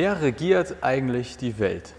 Wer 0.00 0.22
regiert 0.22 0.76
eigentlich 0.80 1.36
die 1.36 1.58
Welt? 1.58 1.92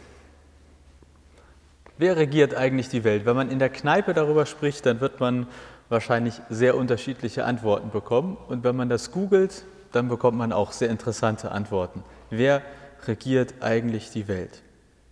Wer 2.00 2.18
regiert 2.18 2.56
eigentlich 2.56 2.90
die 2.90 3.04
Welt? 3.04 3.28
Wenn 3.28 3.36
man 3.36 3.52
in 3.52 3.60
der 3.60 3.70
Kneipe 3.70 4.16
darüber 4.16 4.48
spricht, 4.48 4.88
dann 4.88 5.02
wird 5.02 5.20
man 5.20 5.46
wahrscheinlich 5.88 6.42
sehr 6.50 6.78
unterschiedliche 6.78 7.46
Antworten 7.46 7.92
bekommen. 7.92 8.38
Und 8.48 8.64
wenn 8.64 8.76
man 8.76 8.90
das 8.90 9.12
googelt, 9.12 9.66
dann 9.92 10.08
bekommt 10.08 10.36
man 10.36 10.52
auch 10.52 10.72
sehr 10.72 10.90
interessante 10.90 11.52
Antworten. 11.52 12.04
Wer 12.32 12.64
regiert 13.06 13.54
eigentlich 13.62 14.09
die 14.09 14.28
Welt? 14.28 14.64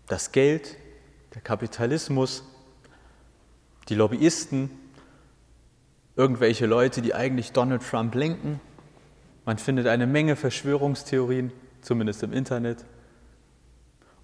Das 0.08 0.32
Geld, 0.32 0.76
der 1.36 1.42
Kapitalismus, 1.42 2.44
die 3.88 3.94
Lobbyisten, 3.94 4.72
irgendwelche 6.16 6.66
Leute, 6.66 7.04
die 7.04 7.14
eigentlich 7.14 7.52
Donald 7.52 7.84
Trump 7.88 8.16
lenken. 8.16 8.60
Man 9.46 9.60
findet 9.60 9.86
eine 9.86 10.08
Menge 10.08 10.36
Verschwörungstheorien 10.36 11.52
zumindest 11.82 12.24
im 12.24 12.34
Internet. 12.34 12.86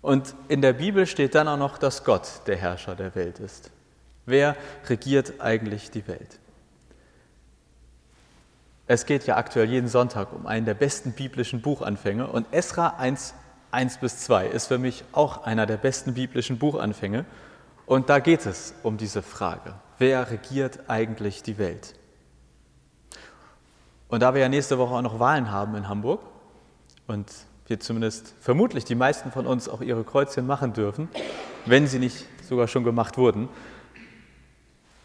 Und 0.02 0.36
in 0.48 0.62
der 0.62 0.74
Bibel 0.74 1.08
steht 1.08 1.34
dann 1.36 1.48
auch 1.48 1.58
noch, 1.58 1.78
dass 1.78 2.04
Gott 2.04 2.42
der 2.48 2.58
Herrscher 2.58 2.96
der 2.96 3.16
Welt 3.16 3.40
ist. 3.40 3.72
Wer 4.26 4.56
regiert 4.88 5.40
eigentlich 5.40 5.92
die 5.92 6.08
Welt? 6.08 6.40
Es 8.88 9.06
geht 9.08 9.26
ja 9.26 9.36
aktuell 9.38 9.70
jeden 9.70 9.88
Sonntag 9.88 10.32
um 10.32 10.46
einen 10.46 10.66
der 10.66 10.76
besten 10.76 11.14
biblischen 11.14 11.62
Buchanfänge 11.62 12.28
und 12.28 12.46
Esra 12.52 12.96
1, 12.98 13.34
1 13.72 13.98
bis 13.98 14.20
2 14.20 14.48
ist 14.48 14.68
für 14.68 14.78
mich 14.78 15.04
auch 15.12 15.44
einer 15.44 15.66
der 15.66 15.78
besten 15.78 16.14
biblischen 16.14 16.60
Buchanfänge. 16.60 17.26
Und 17.88 18.10
da 18.10 18.20
geht 18.20 18.46
es 18.46 18.76
um 18.84 18.98
diese 18.98 19.24
Frage, 19.24 19.74
wer 19.98 20.30
regiert 20.30 20.82
eigentlich 20.88 21.42
die 21.42 21.58
Welt? 21.58 21.96
Und 24.08 24.22
da 24.22 24.34
wir 24.34 24.42
ja 24.42 24.50
nächste 24.50 24.78
Woche 24.78 24.94
auch 24.94 25.02
noch 25.02 25.20
Wahlen 25.20 25.52
haben 25.52 25.76
in 25.76 25.90
Hamburg, 25.90 26.22
und 27.08 27.32
wir 27.68 27.80
zumindest 27.80 28.34
vermutlich 28.40 28.86
die 28.86 28.96
meisten 28.96 29.32
von 29.32 29.48
uns 29.48 29.68
auch 29.68 29.82
ihre 29.82 30.04
Kreuzchen 30.04 30.46
machen 30.46 30.74
dürfen, 30.74 31.10
wenn 31.66 31.88
sie 31.88 32.00
nicht 32.00 32.26
sogar 32.44 32.68
schon 32.68 32.84
gemacht 32.84 33.18
wurden, 33.18 33.50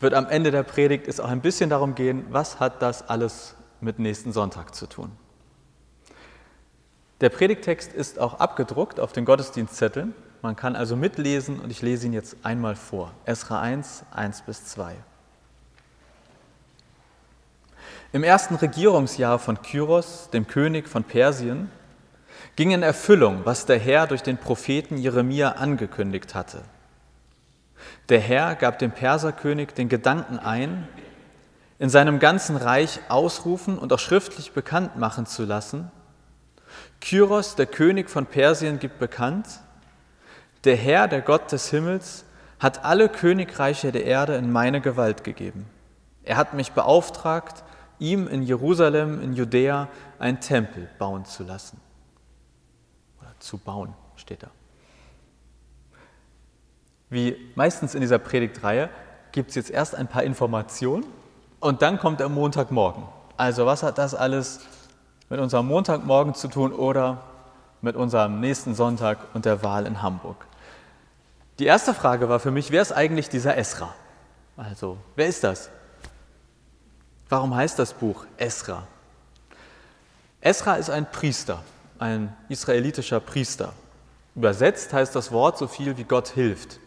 wird 0.00 0.14
am 0.14 0.26
Ende 0.26 0.50
der 0.50 0.62
Predigt 0.62 1.08
es 1.08 1.20
auch 1.20 1.28
ein 1.28 1.40
bisschen 1.40 1.70
darum 1.70 1.94
gehen, 1.94 2.24
was 2.30 2.60
hat 2.60 2.82
das 2.82 3.08
alles 3.08 3.54
mit 3.80 3.98
nächsten 3.98 4.32
Sonntag 4.32 4.74
zu 4.74 4.86
tun. 4.86 5.12
Der 7.20 7.28
Predigtext 7.28 7.92
ist 7.92 8.18
auch 8.18 8.40
abgedruckt 8.40 8.98
auf 8.98 9.12
den 9.12 9.26
Gottesdienstzetteln. 9.26 10.14
Man 10.40 10.56
kann 10.56 10.74
also 10.74 10.96
mitlesen 10.96 11.60
und 11.60 11.70
ich 11.70 11.82
lese 11.82 12.06
ihn 12.06 12.14
jetzt 12.14 12.36
einmal 12.42 12.76
vor. 12.76 13.12
Esra 13.26 13.60
1, 13.60 14.04
1 14.10 14.42
bis 14.42 14.64
2. 14.66 14.96
Im 18.12 18.24
ersten 18.24 18.54
Regierungsjahr 18.54 19.38
von 19.38 19.60
Kyros, 19.60 20.30
dem 20.30 20.46
König 20.46 20.88
von 20.88 21.04
Persien, 21.04 21.70
ging 22.56 22.72
in 22.72 22.82
Erfüllung, 22.82 23.40
was 23.44 23.66
der 23.66 23.78
Herr 23.78 24.06
durch 24.06 24.22
den 24.22 24.36
Propheten 24.36 24.98
Jeremia 24.98 25.52
angekündigt 25.52 26.34
hatte. 26.34 26.62
Der 28.08 28.20
Herr 28.20 28.54
gab 28.54 28.78
dem 28.78 28.90
Perserkönig 28.90 29.70
den 29.70 29.88
Gedanken 29.88 30.38
ein, 30.38 30.86
in 31.78 31.88
seinem 31.88 32.18
ganzen 32.18 32.56
Reich 32.56 33.00
ausrufen 33.08 33.78
und 33.78 33.92
auch 33.92 33.98
schriftlich 33.98 34.52
bekannt 34.52 34.96
machen 34.96 35.26
zu 35.26 35.44
lassen. 35.44 35.90
Kyros, 37.00 37.56
der 37.56 37.66
König 37.66 38.10
von 38.10 38.26
Persien, 38.26 38.78
gibt 38.78 38.98
bekannt, 38.98 39.46
der 40.64 40.76
Herr, 40.76 41.08
der 41.08 41.22
Gott 41.22 41.50
des 41.52 41.70
Himmels, 41.70 42.24
hat 42.58 42.84
alle 42.84 43.08
Königreiche 43.08 43.92
der 43.92 44.04
Erde 44.04 44.34
in 44.34 44.52
meine 44.52 44.82
Gewalt 44.82 45.24
gegeben. 45.24 45.64
Er 46.22 46.36
hat 46.36 46.52
mich 46.52 46.72
beauftragt, 46.72 47.64
ihm 47.98 48.28
in 48.28 48.42
Jerusalem, 48.42 49.22
in 49.22 49.32
Judäa, 49.32 49.88
einen 50.18 50.40
Tempel 50.40 50.90
bauen 50.98 51.24
zu 51.24 51.44
lassen 51.44 51.80
zu 53.40 53.58
bauen, 53.58 53.94
steht 54.16 54.42
da. 54.42 54.50
Wie 57.08 57.36
meistens 57.56 57.94
in 57.94 58.00
dieser 58.00 58.18
Predigtreihe 58.18 58.88
gibt 59.32 59.50
es 59.50 59.56
jetzt 59.56 59.70
erst 59.70 59.94
ein 59.94 60.06
paar 60.06 60.22
Informationen 60.22 61.04
und 61.58 61.82
dann 61.82 61.98
kommt 61.98 62.20
der 62.20 62.28
Montagmorgen. 62.28 63.02
Also 63.36 63.66
was 63.66 63.82
hat 63.82 63.98
das 63.98 64.14
alles 64.14 64.60
mit 65.28 65.40
unserem 65.40 65.66
Montagmorgen 65.66 66.34
zu 66.34 66.48
tun 66.48 66.72
oder 66.72 67.22
mit 67.80 67.96
unserem 67.96 68.40
nächsten 68.40 68.74
Sonntag 68.74 69.18
und 69.34 69.44
der 69.44 69.62
Wahl 69.62 69.86
in 69.86 70.02
Hamburg? 70.02 70.46
Die 71.58 71.66
erste 71.66 71.94
Frage 71.94 72.28
war 72.28 72.38
für 72.38 72.50
mich, 72.50 72.70
wer 72.70 72.82
ist 72.82 72.92
eigentlich 72.92 73.28
dieser 73.28 73.56
Esra? 73.56 73.94
Also, 74.56 74.96
wer 75.16 75.26
ist 75.26 75.42
das? 75.42 75.70
Warum 77.28 77.54
heißt 77.54 77.78
das 77.78 77.92
Buch 77.92 78.26
Esra? 78.36 78.86
Esra 80.40 80.76
ist 80.76 80.90
ein 80.90 81.10
Priester 81.10 81.62
ein 82.00 82.34
israelitischer 82.48 83.20
Priester. 83.20 83.72
Übersetzt 84.34 84.92
heißt 84.92 85.14
das 85.14 85.32
Wort 85.32 85.58
so 85.58 85.66
viel 85.66 85.96
wie 85.96 86.04
Gott 86.04 86.28
hilft. 86.28 86.80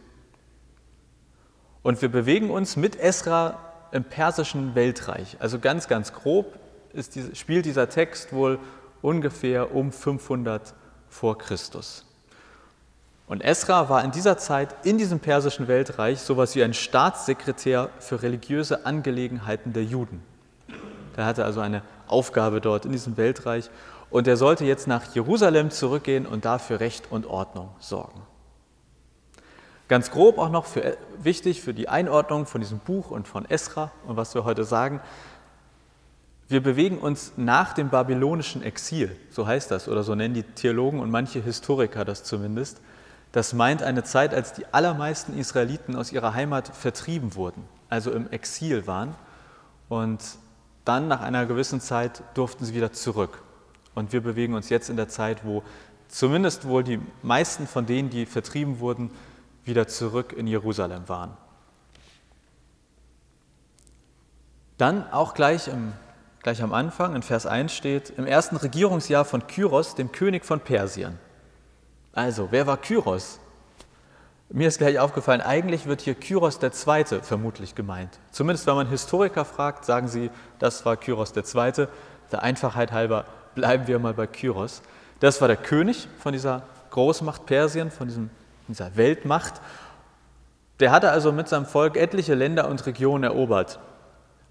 Und 1.84 2.02
wir 2.02 2.10
bewegen 2.10 2.50
uns 2.50 2.76
mit 2.76 3.00
Esra 3.00 3.60
im 3.92 4.04
persischen 4.04 4.74
Weltreich. 4.76 5.38
Also 5.40 5.60
ganz, 5.60 5.88
ganz 5.88 6.14
grob 6.14 6.58
ist, 6.94 7.18
spielt 7.38 7.66
dieser 7.66 7.90
Text 7.90 8.34
wohl 8.34 8.60
ungefähr 9.02 9.76
um 9.76 9.92
500 9.92 10.74
vor 11.10 11.38
Christus. 11.38 12.06
Und 13.28 13.42
Esra 13.42 13.90
war 13.90 14.04
in 14.04 14.12
dieser 14.12 14.38
Zeit 14.38 14.76
in 14.84 14.98
diesem 14.98 15.20
persischen 15.20 15.68
Weltreich 15.68 16.20
sowas 16.20 16.56
wie 16.56 16.64
ein 16.64 16.74
Staatssekretär 16.74 17.90
für 18.00 18.22
religiöse 18.22 18.86
Angelegenheiten 18.86 19.74
der 19.74 19.84
Juden. 19.84 20.24
Er 21.16 21.26
hatte 21.26 21.46
also 21.46 21.60
eine 21.60 21.84
Aufgabe 22.08 22.62
dort 22.62 22.86
in 22.86 22.92
diesem 22.92 23.18
Weltreich 23.18 23.70
und 24.14 24.28
er 24.28 24.38
sollte 24.38 24.64
jetzt 24.64 24.86
nach 24.86 25.16
Jerusalem 25.16 25.72
zurückgehen 25.72 26.28
und 26.28 26.46
dafür 26.46 26.80
Recht 26.80 27.12
und 27.12 27.26
Ordnung 27.26 27.70
sorgen. 27.80 28.22
Ganz 29.88 30.12
grob 30.12 30.38
auch 30.38 30.52
noch 30.52 30.68
für, 30.68 30.96
wichtig 31.18 31.64
für 31.64 31.74
die 31.74 31.90
Einordnung 31.90 32.46
von 32.46 32.62
diesem 32.62 32.78
Buch 32.78 33.10
und 33.10 33.28
von 33.28 33.50
Esra 33.50 33.92
und 34.06 34.16
was 34.16 34.36
wir 34.36 34.44
heute 34.44 34.66
sagen. 34.66 35.02
Wir 36.48 36.62
bewegen 36.62 37.00
uns 37.00 37.34
nach 37.38 37.74
dem 37.74 37.90
babylonischen 37.90 38.62
Exil, 38.62 39.18
so 39.32 39.48
heißt 39.48 39.72
das, 39.72 39.88
oder 39.88 40.04
so 40.04 40.14
nennen 40.14 40.36
die 40.36 40.44
Theologen 40.44 41.00
und 41.00 41.10
manche 41.10 41.42
Historiker 41.42 42.06
das 42.06 42.24
zumindest. 42.24 42.82
Das 43.32 43.54
meint 43.54 43.82
eine 43.82 44.04
Zeit, 44.04 44.36
als 44.36 44.54
die 44.54 44.68
allermeisten 44.72 45.36
Israeliten 45.40 45.96
aus 45.96 46.12
ihrer 46.12 46.36
Heimat 46.36 46.68
vertrieben 46.68 47.34
wurden, 47.34 47.68
also 47.90 48.12
im 48.12 48.30
Exil 48.30 48.86
waren. 48.86 49.16
Und 49.90 50.22
dann 50.86 51.08
nach 51.08 51.22
einer 51.22 51.48
gewissen 51.48 51.82
Zeit 51.82 52.22
durften 52.36 52.64
sie 52.64 52.76
wieder 52.76 52.94
zurück. 52.94 53.42
Und 53.96 54.14
wir 54.14 54.22
bewegen 54.22 54.54
uns 54.54 54.70
jetzt 54.70 54.90
in 54.90 54.98
der 54.98 55.08
Zeit, 55.08 55.46
wo 55.46 55.64
zumindest 56.08 56.68
wohl 56.68 56.84
die 56.84 57.00
meisten 57.22 57.68
von 57.68 57.86
denen, 57.86 58.10
die 58.10 58.26
vertrieben 58.26 58.80
wurden, 58.80 59.12
wieder 59.66 59.88
zurück 59.88 60.34
in 60.34 60.48
Jerusalem 60.48 61.08
waren. 61.08 61.38
Dann 64.78 65.10
auch 65.12 65.34
gleich, 65.34 65.68
im, 65.68 65.94
gleich 66.42 66.62
am 66.62 66.74
Anfang, 66.74 67.16
in 67.16 67.24
Vers 67.24 67.46
1 67.46 67.74
steht, 67.74 68.10
im 68.18 68.26
ersten 68.26 68.58
Regierungsjahr 68.58 69.26
von 69.26 69.48
Kyros, 69.48 69.96
dem 69.96 70.12
König 70.12 70.46
von 70.46 70.60
Persien. 70.60 71.20
Also, 72.12 72.50
wer 72.52 72.68
war 72.68 72.78
Kyros? 72.78 73.40
Mir 74.50 74.68
ist 74.68 74.78
gleich 74.78 75.00
aufgefallen, 75.00 75.42
eigentlich 75.42 75.88
wird 75.88 76.02
hier 76.02 76.14
Kyros 76.14 76.60
II. 76.62 77.22
vermutlich 77.22 77.74
gemeint. 77.74 78.20
Zumindest 78.32 78.68
wenn 78.68 78.76
man 78.76 78.88
Historiker 78.88 79.46
fragt, 79.46 79.86
sagen 79.86 80.08
sie, 80.08 80.30
das 80.60 80.86
war 80.86 80.98
Kyros 80.98 81.34
II. 81.36 81.88
Der 82.32 82.44
Einfachheit 82.44 82.92
halber 82.92 83.26
bleiben 83.56 83.88
wir 83.88 84.00
mal 84.00 84.14
bei 84.14 84.28
Kyros. 84.28 84.82
Das 85.20 85.42
war 85.42 85.48
der 85.48 85.58
König 85.58 86.08
von 86.20 86.34
dieser 86.34 86.64
Großmacht 86.90 87.46
Persien, 87.46 87.92
von 87.92 88.08
diesem, 88.08 88.30
dieser 88.68 88.96
Weltmacht. 88.96 89.62
Der 90.80 90.92
hatte 90.92 91.12
also 91.12 91.32
mit 91.32 91.48
seinem 91.48 91.66
Volk 91.66 91.96
etliche 91.96 92.36
Länder 92.36 92.68
und 92.68 92.86
Regionen 92.86 93.24
erobert. 93.24 93.80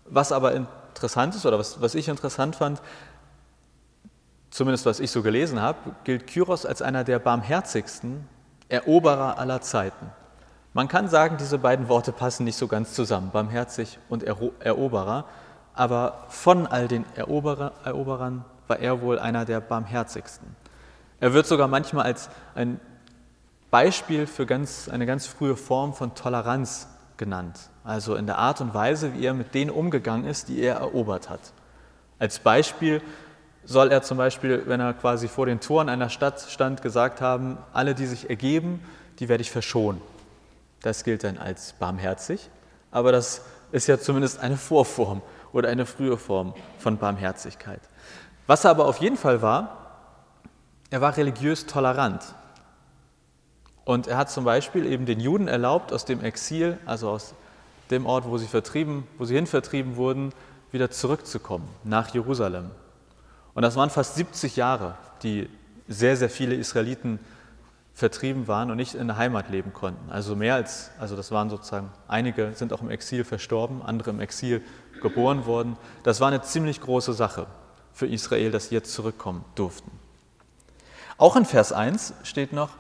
Was 0.07 0.33
aber 0.33 0.53
interessant 0.55 1.35
ist, 1.35 1.47
oder 1.47 1.59
was, 1.59 1.81
was 1.81 1.95
ich 1.95 2.09
interessant 2.09 2.57
fand, 2.57 2.83
zumindest 4.51 4.87
was 4.87 5.01
ich 5.01 5.11
so 5.11 5.23
gelesen 5.23 5.61
habe, 5.61 5.79
gilt 6.05 6.27
Kyros 6.27 6.67
als 6.67 6.83
einer 6.83 7.05
der 7.05 7.19
barmherzigsten 7.19 8.29
Eroberer 8.69 9.39
aller 9.39 9.61
Zeiten. 9.61 10.11
Man 10.75 10.89
kann 10.89 11.09
sagen, 11.09 11.37
diese 11.39 11.59
beiden 11.59 11.89
Worte 11.89 12.13
passen 12.13 12.45
nicht 12.45 12.57
so 12.57 12.67
ganz 12.67 12.95
zusammen, 12.95 13.31
barmherzig 13.31 13.99
und 14.09 14.23
Eroberer, 14.23 15.27
aber 15.75 16.25
von 16.29 16.67
all 16.67 16.89
den 16.89 17.05
Eroberer, 17.15 17.73
Eroberern 17.85 18.45
war 18.73 18.81
er 18.81 19.03
wohl 19.03 19.19
einer 19.19 19.45
der 19.45 19.61
barmherzigsten. 19.61 20.57
Er 21.21 21.35
wird 21.35 21.47
sogar 21.47 21.69
manchmal 21.69 22.07
als 22.07 22.31
ein 22.55 22.81
Beispiel 23.71 24.27
für 24.27 24.47
ganz, 24.47 24.89
eine 24.89 25.05
ganz 25.05 25.27
frühe 25.27 25.57
Form 25.57 25.93
von 25.93 26.15
Toleranz 26.15 26.89
genannt, 27.19 27.69
also 27.85 28.15
in 28.15 28.25
der 28.25 28.39
Art 28.39 28.63
und 28.63 28.73
Weise, 28.73 29.13
wie 29.13 29.27
er 29.27 29.35
mit 29.35 29.55
denen 29.55 29.71
umgegangen 29.71 30.27
ist, 30.27 30.49
die 30.49 30.63
er 30.63 30.77
erobert 30.77 31.29
hat. 31.29 31.41
Als 32.19 32.39
Beispiel 32.39 33.03
soll 33.65 33.93
er 33.93 34.01
zum 34.01 34.17
Beispiel, 34.17 34.63
wenn 34.65 34.81
er 34.81 34.95
quasi 34.95 35.29
vor 35.29 35.45
den 35.45 35.61
Toren 35.61 35.91
einer 35.91 36.09
Stadt 36.09 36.41
stand, 36.41 36.81
gesagt 36.81 37.21
haben, 37.21 37.59
alle, 37.75 37.95
die 37.95 38.07
sich 38.07 38.31
ergeben, 38.31 38.83
die 39.19 39.29
werde 39.29 39.43
ich 39.43 39.51
verschonen. 39.51 40.01
Das 40.81 41.05
gilt 41.05 41.25
dann 41.25 41.37
als 41.37 41.75
barmherzig, 41.75 42.49
aber 42.91 43.13
das 43.13 43.43
ist 43.71 43.87
ja 43.87 43.99
zumindest 43.99 44.41
eine 44.41 44.57
Vorform 44.57 45.21
oder 45.53 45.69
eine 45.69 45.85
frühe 45.85 46.17
Form 46.17 46.55
von 46.79 46.97
Barmherzigkeit. 46.97 47.83
Was 48.47 48.65
er 48.65 48.73
aber 48.73 48.87
auf 48.87 48.99
jeden 48.99 49.17
Fall 49.17 49.43
war, 49.43 49.79
er 50.91 51.01
war 51.01 51.17
religiös 51.17 51.67
tolerant. 51.67 52.23
Und 53.85 54.07
er 54.07 54.17
hat 54.17 54.31
zum 54.31 54.45
Beispiel 54.45 54.87
eben 54.87 55.07
den 55.07 55.21
Juden 55.21 55.49
erlaubt, 55.49 55.93
aus 55.93 56.05
dem 56.05 56.23
Exil, 56.23 56.79
also 56.87 57.09
aus 57.09 57.35
dem 57.91 58.07
Ort, 58.07 58.27
wo 58.27 58.39
sie 58.39 58.47
vertrieben, 58.47 59.07
wo 59.19 59.25
sie 59.25 59.35
hin 59.35 59.47
vertrieben 59.47 59.97
wurden, 59.97 60.33
wieder 60.71 60.91
zurückzukommen 60.91 61.69
nach 61.85 62.15
Jerusalem. 62.15 62.71
Und 63.55 63.63
das 63.63 63.77
waren 63.77 63.91
fast 63.91 64.15
70 64.17 64.57
Jahre, 64.57 64.95
die 65.23 65.49
sehr, 65.89 66.17
sehr 66.17 66.31
viele 66.31 66.55
Israeliten 66.55 67.19
vertrieben 67.95 68.49
waren 68.49 68.71
und 68.71 68.77
nicht 68.77 68.95
in 68.95 69.07
der 69.07 69.19
Heimat 69.19 69.51
leben 69.51 69.73
konnten. 69.73 70.11
Also 70.11 70.35
mehr 70.35 70.55
als, 70.55 70.91
also 70.99 71.17
das 71.17 71.31
waren 71.31 71.51
sozusagen, 71.51 71.91
einige 72.09 72.53
sind 72.55 72.73
auch 72.73 72.81
im 72.81 72.91
Exil 72.91 73.25
verstorben, 73.25 73.83
andere 73.83 74.11
im 74.11 74.21
Exil 74.21 74.63
geboren 75.03 75.45
worden. 75.45 75.77
Das 76.03 76.21
war 76.21 76.29
eine 76.29 76.41
ziemlich 76.43 76.81
große 76.81 77.13
Sache 77.13 77.47
für 77.93 78.07
Israel, 78.07 78.51
dass 78.51 78.69
sie 78.69 78.75
jetzt 78.75 78.93
zurückkommen 78.93 79.45
durften. 79.55 79.91
Auch 81.19 81.37
in 81.37 81.45
Vers 81.45 81.73
1 81.73 82.15
steht 82.23 82.53
noch, 82.53 82.71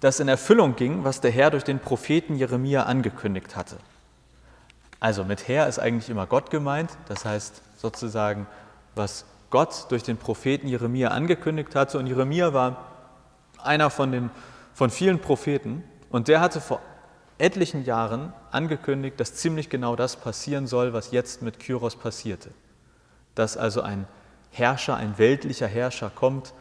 dass 0.00 0.20
in 0.20 0.28
Erfüllung 0.28 0.76
ging, 0.76 1.04
was 1.04 1.20
der 1.20 1.30
Herr 1.30 1.50
durch 1.50 1.64
den 1.64 1.78
Propheten 1.78 2.36
Jeremia 2.36 2.84
angekündigt 2.84 3.56
hatte. 3.56 3.76
Also 4.98 5.24
mit 5.24 5.48
Herr 5.48 5.68
ist 5.68 5.78
eigentlich 5.78 6.10
immer 6.10 6.26
Gott 6.26 6.50
gemeint, 6.50 6.90
das 7.08 7.24
heißt 7.24 7.62
sozusagen, 7.76 8.46
was 8.94 9.24
Gott 9.50 9.86
durch 9.90 10.02
den 10.02 10.16
Propheten 10.16 10.68
Jeremia 10.68 11.08
angekündigt 11.08 11.74
hatte. 11.74 11.98
Und 11.98 12.06
Jeremia 12.06 12.52
war 12.52 12.86
einer 13.62 13.90
von, 13.90 14.12
den, 14.12 14.30
von 14.74 14.90
vielen 14.90 15.18
Propheten 15.20 15.84
und 16.10 16.28
der 16.28 16.40
hatte 16.40 16.60
vor 16.60 16.80
etlichen 17.38 17.84
Jahren 17.84 18.32
angekündigt, 18.50 19.18
dass 19.18 19.34
ziemlich 19.34 19.70
genau 19.70 19.96
das 19.96 20.16
passieren 20.16 20.66
soll, 20.66 20.92
was 20.92 21.10
jetzt 21.10 21.42
mit 21.42 21.58
Kyros 21.58 21.96
passierte. 21.96 22.50
Dass 23.34 23.56
also 23.56 23.80
ein 23.80 24.06
Herrscher, 24.50 24.96
ein 24.96 25.18
weltlicher 25.18 25.66
Herrscher 25.66 26.10
kommt 26.10 26.52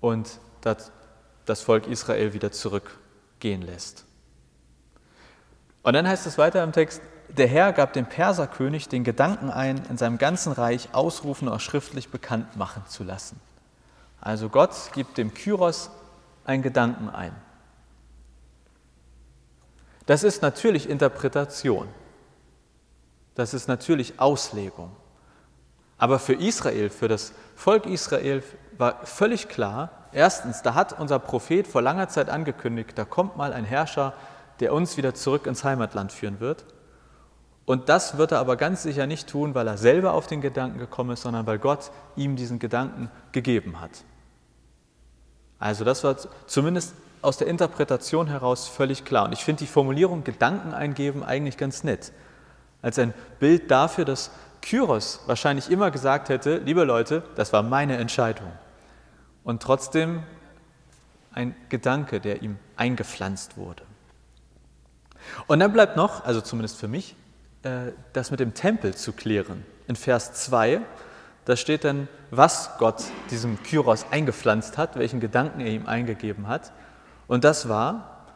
und 0.00 0.38
das, 0.60 0.90
Volk 1.62 1.86
Israel 1.86 2.32
wieder 2.32 2.52
zurückgehen 2.52 3.62
lässt. 3.62 4.04
Und 5.82 5.94
dann 5.94 6.06
heißt 6.06 6.26
es 6.26 6.38
weiter 6.38 6.62
im 6.62 6.72
Text, 6.72 7.02
der 7.28 7.48
Herr 7.48 7.72
gab 7.72 7.92
dem 7.92 8.06
Perserkönig 8.06 8.88
den 8.88 9.04
Gedanken 9.04 9.50
ein, 9.50 9.82
in 9.88 9.96
seinem 9.96 10.18
ganzen 10.18 10.52
Reich 10.52 10.88
ausrufen 10.92 11.48
und 11.48 11.54
auch 11.54 11.60
schriftlich 11.60 12.10
bekannt 12.10 12.56
machen 12.56 12.84
zu 12.88 13.04
lassen. 13.04 13.40
Also 14.20 14.48
Gott 14.48 14.74
gibt 14.92 15.18
dem 15.18 15.32
Kyros 15.32 15.90
einen 16.44 16.62
Gedanken 16.62 17.08
ein. 17.08 17.34
Das 20.06 20.24
ist 20.24 20.42
natürlich 20.42 20.88
Interpretation. 20.88 21.88
Das 23.34 23.54
ist 23.54 23.68
natürlich 23.68 24.18
Auslegung. 24.18 24.90
Aber 26.00 26.18
für 26.18 26.32
Israel, 26.32 26.88
für 26.88 27.08
das 27.08 27.34
Volk 27.54 27.84
Israel 27.84 28.42
war 28.78 29.04
völlig 29.04 29.48
klar, 29.48 29.90
erstens, 30.12 30.62
da 30.62 30.74
hat 30.74 30.98
unser 30.98 31.18
Prophet 31.18 31.66
vor 31.66 31.82
langer 31.82 32.08
Zeit 32.08 32.30
angekündigt, 32.30 32.92
da 32.96 33.04
kommt 33.04 33.36
mal 33.36 33.52
ein 33.52 33.66
Herrscher, 33.66 34.14
der 34.60 34.72
uns 34.72 34.96
wieder 34.96 35.14
zurück 35.14 35.46
ins 35.46 35.62
Heimatland 35.62 36.10
führen 36.10 36.40
wird. 36.40 36.64
Und 37.66 37.90
das 37.90 38.16
wird 38.16 38.32
er 38.32 38.38
aber 38.38 38.56
ganz 38.56 38.82
sicher 38.82 39.06
nicht 39.06 39.28
tun, 39.28 39.54
weil 39.54 39.68
er 39.68 39.76
selber 39.76 40.14
auf 40.14 40.26
den 40.26 40.40
Gedanken 40.40 40.78
gekommen 40.78 41.10
ist, 41.10 41.20
sondern 41.20 41.46
weil 41.46 41.58
Gott 41.58 41.90
ihm 42.16 42.34
diesen 42.34 42.58
Gedanken 42.58 43.10
gegeben 43.32 43.78
hat. 43.78 43.90
Also 45.58 45.84
das 45.84 46.02
war 46.02 46.16
zumindest 46.46 46.94
aus 47.20 47.36
der 47.36 47.46
Interpretation 47.46 48.26
heraus 48.26 48.68
völlig 48.68 49.04
klar. 49.04 49.26
Und 49.26 49.32
ich 49.32 49.44
finde 49.44 49.58
die 49.58 49.66
Formulierung 49.66 50.24
Gedanken 50.24 50.72
eingeben 50.72 51.22
eigentlich 51.22 51.58
ganz 51.58 51.84
nett. 51.84 52.12
Als 52.80 52.98
ein 52.98 53.12
Bild 53.38 53.70
dafür, 53.70 54.06
dass 54.06 54.30
Kyros 54.62 55.20
wahrscheinlich 55.26 55.70
immer 55.70 55.90
gesagt 55.90 56.28
hätte, 56.28 56.58
liebe 56.58 56.84
Leute, 56.84 57.22
das 57.36 57.52
war 57.52 57.62
meine 57.62 57.96
Entscheidung. 57.96 58.50
Und 59.44 59.62
trotzdem 59.62 60.22
ein 61.32 61.54
Gedanke, 61.68 62.20
der 62.20 62.42
ihm 62.42 62.58
eingepflanzt 62.76 63.56
wurde. 63.56 63.82
Und 65.46 65.60
dann 65.60 65.72
bleibt 65.72 65.96
noch, 65.96 66.24
also 66.24 66.40
zumindest 66.40 66.78
für 66.78 66.88
mich, 66.88 67.14
äh, 67.62 67.92
das 68.12 68.30
mit 68.30 68.40
dem 68.40 68.54
Tempel 68.54 68.94
zu 68.94 69.12
klären. 69.12 69.64
In 69.86 69.96
Vers 69.96 70.32
2, 70.34 70.80
da 71.44 71.56
steht 71.56 71.84
dann, 71.84 72.08
was 72.30 72.70
Gott 72.78 73.04
diesem 73.30 73.62
Kyros 73.62 74.06
eingepflanzt 74.10 74.78
hat, 74.78 74.96
welchen 74.96 75.20
Gedanken 75.20 75.60
er 75.60 75.72
ihm 75.72 75.86
eingegeben 75.86 76.48
hat. 76.48 76.72
Und 77.26 77.44
das 77.44 77.68
war, 77.68 78.26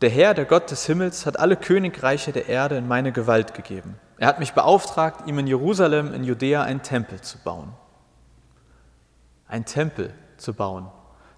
der 0.00 0.10
Herr, 0.10 0.34
der 0.34 0.46
Gott 0.46 0.70
des 0.70 0.86
Himmels, 0.86 1.26
hat 1.26 1.38
alle 1.38 1.56
Königreiche 1.56 2.32
der 2.32 2.48
Erde 2.48 2.76
in 2.76 2.88
meine 2.88 3.12
Gewalt 3.12 3.54
gegeben. 3.54 3.96
Er 4.20 4.26
hat 4.26 4.38
mich 4.38 4.52
beauftragt, 4.52 5.26
ihm 5.26 5.38
in 5.38 5.46
Jerusalem, 5.46 6.12
in 6.12 6.24
Judäa, 6.24 6.62
einen 6.62 6.82
Tempel 6.82 7.22
zu 7.22 7.38
bauen. 7.38 7.72
Ein 9.48 9.64
Tempel 9.64 10.12
zu 10.36 10.52
bauen. 10.52 10.88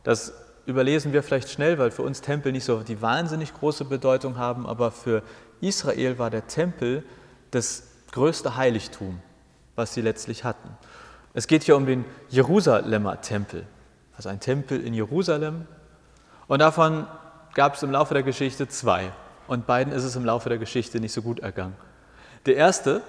Das 0.03 0.33
überlesen 0.67 1.13
wir 1.13 1.23
vielleicht 1.23 1.49
schnell, 1.49 1.79
weil 1.79 1.93
für 1.93 2.03
uns 2.03 2.23
Tempel 2.23 2.51
nicht 2.51 2.65
so 2.65 2.83
die 2.83 3.01
wahnsinnig 3.01 3.55
große 3.55 3.85
Bedeutung 3.85 4.37
haben, 4.37 4.67
aber 4.67 4.91
für 4.91 5.23
Israel 5.61 6.19
war 6.19 6.29
der 6.29 6.49
Tempel 6.49 7.05
das 7.53 7.85
größte 8.11 8.57
Heiligtum, 8.57 9.21
was 9.77 9.95
sie 9.95 10.01
letztlich 10.01 10.43
hatten. 10.43 10.77
Es 11.35 11.47
geht 11.47 11.63
hier 11.63 11.77
um 11.77 11.87
den 11.87 12.05
Jerusalemer 12.31 13.21
Tempel, 13.21 13.65
also 14.17 14.29
ein 14.29 14.41
Tempel 14.41 14.85
in 14.85 14.93
Jerusalem. 14.93 15.69
Und 16.49 16.59
davon 16.59 17.07
gab 17.55 17.77
es 17.77 17.85
im 17.85 17.93
Laufe 17.93 18.15
der 18.15 18.25
Geschichte 18.25 18.67
zwei. 18.67 19.13
Und 19.47 19.69
beiden 19.69 19.93
ist 19.93 20.03
es 20.03 20.17
im 20.17 20.25
Laufe 20.25 20.49
der 20.49 20.59
Geschichte 20.59 20.99
nicht 20.99 21.13
so 21.13 21.23
gut 21.23 21.39
ergangen. 21.39 21.77
Der 22.47 22.57
erste, 22.57 23.03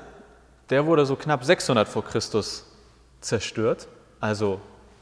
der 0.69 0.85
wurde 0.85 1.05
so 1.05 1.15
knapp 1.15 1.43
600 1.43 1.87
vor 1.87 2.03
Christus 2.03 2.65
zerstört, 3.21 3.87
also 4.19 4.61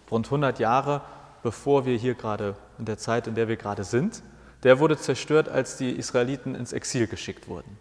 rund 0.10 0.28
100 0.28 0.60
Jahre 0.60 1.02
bevor 1.44 1.86
wir 1.86 1.98
hier 1.98 2.14
gerade, 2.14 2.56
in 2.78 2.86
der 2.86 2.98
Zeit, 2.98 3.28
in 3.28 3.36
der 3.36 3.48
wir 3.48 3.58
gerade 3.58 3.84
sind. 3.84 4.22
Der 4.64 4.80
wurde 4.80 4.98
zerstört, 4.98 5.50
als 5.50 5.78
die 5.78 5.92
Israeliten 5.92 6.56
ins 6.56 6.74
Exil 6.74 7.08
geschickt 7.08 7.48
wurden. 7.48 7.78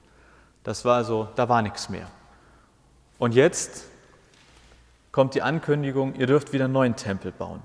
Das 0.64 0.85
war 0.85 0.97
also, 0.97 1.29
da 1.37 1.49
war 1.49 1.62
nichts 1.62 1.88
mehr. 1.88 2.06
Und 3.19 3.35
jetzt 3.35 3.85
kommt 5.12 5.35
die 5.35 5.43
Ankündigung, 5.43 6.14
ihr 6.14 6.26
dürft 6.26 6.53
wieder 6.53 6.65
einen 6.65 6.72
neuen 6.72 6.96
Tempel 6.96 7.32
bauen. 7.32 7.63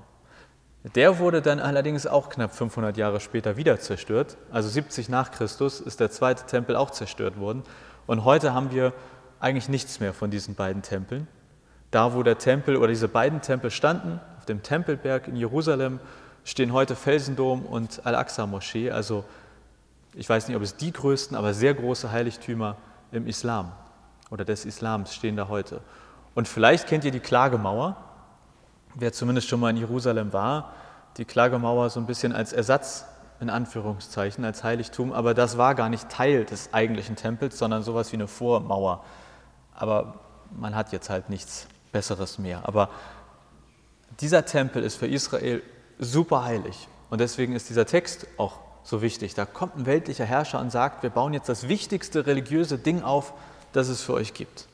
Der 0.96 1.18
wurde 1.18 1.42
dann 1.42 1.60
allerdings 1.60 2.06
auch 2.06 2.30
knapp 2.30 2.54
500 2.54 2.96
Jahre 2.98 3.20
später 3.20 3.58
wieder 3.58 3.80
zerstört. 3.80 4.38
Also 4.52 4.70
70 4.70 5.10
nach 5.10 5.32
Christus 5.32 5.80
ist 5.80 6.00
der 6.00 6.12
zweite 6.12 6.46
Tempel 6.46 6.76
auch 6.76 6.92
zerstört 6.92 7.40
worden. 7.40 7.64
Und 8.08 8.24
heute 8.24 8.54
haben 8.54 8.72
wir 8.72 8.94
eigentlich 9.40 9.70
nichts 9.70 10.00
mehr 10.00 10.14
von 10.14 10.32
diesen 10.32 10.56
beiden 10.56 10.82
Tempeln. 10.82 11.28
Da, 11.92 12.14
wo 12.14 12.24
der 12.24 12.38
Tempel 12.38 12.78
oder 12.78 12.88
diese 12.88 13.08
beiden 13.08 13.42
Tempel 13.42 13.72
standen, 13.72 14.20
auf 14.38 14.46
dem 14.46 14.64
Tempelberg 14.64 15.28
in 15.28 15.36
Jerusalem, 15.36 16.00
stehen 16.44 16.74
heute 16.74 16.96
Felsendom 16.96 17.66
und 17.66 18.06
Al-Aqsa-Moschee, 18.06 18.92
also 18.92 19.24
ich 20.14 20.30
weiß 20.30 20.48
nicht, 20.48 20.56
ob 20.56 20.64
es 20.64 20.78
die 20.78 20.92
größten, 20.92 21.36
aber 21.36 21.54
sehr 21.54 21.74
große 21.74 22.12
Heiligtümer 22.12 22.78
im 23.12 23.28
Islam 23.28 23.72
oder 24.30 24.46
des 24.46 24.66
Islams 24.66 25.14
stehen 25.14 25.36
da 25.36 25.48
heute. 25.50 25.82
Und 26.36 26.48
vielleicht 26.48 26.88
kennt 26.88 27.04
ihr 27.04 27.12
die 27.12 27.20
Klagemauer, 27.20 27.98
wer 28.94 29.12
zumindest 29.12 29.50
schon 29.50 29.60
mal 29.60 29.70
in 29.70 29.78
Jerusalem 29.78 30.32
war, 30.34 30.74
die 31.18 31.26
Klagemauer 31.26 31.90
so 31.90 32.00
ein 32.00 32.06
bisschen 32.06 32.34
als 32.34 32.54
Ersatz 32.54 33.06
in 33.40 33.50
Anführungszeichen, 33.50 34.46
als 34.46 34.64
Heiligtum, 34.64 35.12
aber 35.12 35.34
das 35.34 35.58
war 35.58 35.76
gar 35.76 35.90
nicht 35.90 36.10
Teil 36.10 36.46
des 36.46 36.74
eigentlichen 36.74 37.16
Tempels, 37.16 37.58
sondern 37.58 37.84
sowas 37.84 38.12
wie 38.12 38.18
eine 38.18 38.28
Vormauer. 38.28 39.04
Aber 39.74 40.16
man 40.52 40.76
hat 40.76 40.92
jetzt 40.92 41.10
halt 41.10 41.30
nichts 41.30 41.68
Besseres 41.92 42.40
mehr. 42.40 42.62
Aber 42.64 42.90
dieser 44.20 44.46
Tempel 44.46 44.84
ist 44.84 44.96
für 44.96 45.08
Israel 45.08 45.62
super 46.00 46.44
heilig 46.44 46.88
und 47.10 47.20
deswegen 47.20 47.54
ist 47.54 47.70
dieser 47.70 47.86
Text 47.86 48.28
auch 48.38 48.60
so 48.84 49.02
wichtig. 49.02 49.34
Da 49.34 49.46
kommt 49.46 49.78
ein 49.78 49.86
weltlicher 49.86 50.26
Herrscher 50.26 50.60
und 50.60 50.72
sagt, 50.72 51.04
wir 51.04 51.10
bauen 51.10 51.34
jetzt 51.34 51.50
das 51.50 51.68
wichtigste 51.68 52.26
religiöse 52.26 52.78
Ding 52.78 53.02
auf, 53.02 53.34
das 53.74 53.90
es 53.90 54.02
für 54.02 54.14
euch 54.14 54.34
gibt. 54.34 54.68